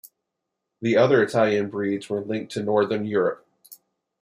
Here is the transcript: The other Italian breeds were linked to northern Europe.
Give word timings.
The 0.81 0.97
other 0.97 1.21
Italian 1.21 1.69
breeds 1.69 2.09
were 2.09 2.25
linked 2.25 2.51
to 2.53 2.63
northern 2.63 3.05
Europe. 3.05 3.45